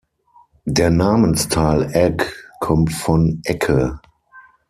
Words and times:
Der 0.65 0.89
Namensteil 0.89 1.91
"Egg" 1.93 2.25
kommt 2.59 2.91
von 2.91 3.39
"Ecke". 3.45 3.99